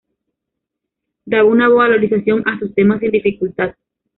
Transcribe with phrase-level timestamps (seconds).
[1.27, 3.75] Daba una valorización a sus temas sin dificultad.